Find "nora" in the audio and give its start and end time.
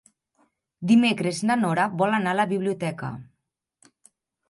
1.65-1.87